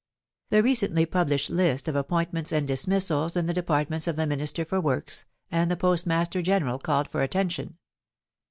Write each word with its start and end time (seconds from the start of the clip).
The 0.49 0.63
recently 0.63 1.05
published 1.05 1.51
list 1.51 1.87
of 1.87 1.95
ap 1.95 2.07
pointments 2.07 2.51
and 2.51 2.67
dismissals 2.67 3.37
in 3.37 3.45
the 3.45 3.53
departments 3.53 4.07
of 4.07 4.15
the 4.15 4.25
Minister 4.25 4.65
for 4.65 4.81
Works 4.81 5.25
and 5.51 5.69
the 5.69 5.77
Postmaster 5.77 6.41
General 6.41 6.79
called 6.79 7.07
for 7.07 7.21
attention. 7.21 7.77